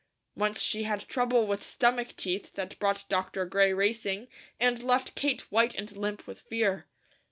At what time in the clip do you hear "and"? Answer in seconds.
4.59-4.81, 5.75-5.95